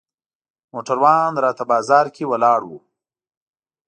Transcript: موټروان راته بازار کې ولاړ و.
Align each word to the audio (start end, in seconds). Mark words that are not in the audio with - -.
موټروان 0.71 1.31
راته 1.45 1.63
بازار 1.71 2.05
کې 2.15 2.23
ولاړ 2.31 2.61
و. 2.69 2.71